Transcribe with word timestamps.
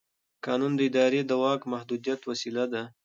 قانون 0.45 0.73
د 0.75 0.81
ادارې 0.89 1.21
د 1.25 1.31
واک 1.41 1.61
د 1.65 1.69
محدودیت 1.73 2.21
وسیله 2.29 2.65
ده. 2.73 2.83